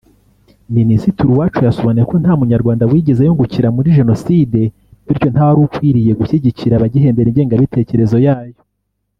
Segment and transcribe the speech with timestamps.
[0.75, 4.59] Minisitiri Uwacu yasobanuye ko nta munyarwanda wigeze yungukira muri jenoside
[5.07, 8.57] bityo nta wari ukwiriye gushyigikira abagihembera ingengabitekerezo yayo